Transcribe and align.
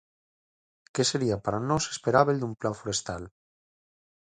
¿Que 0.93 1.03
sería 1.11 1.37
para 1.45 1.65
nós 1.69 1.83
esperábel 1.93 2.37
dun 2.39 2.53
plan 2.59 2.75
forestal? 2.79 3.23